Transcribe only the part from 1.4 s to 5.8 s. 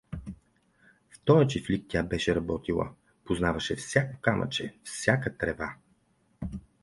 чифлик тя беше работила, познаваше всяко камъче, всяка трева.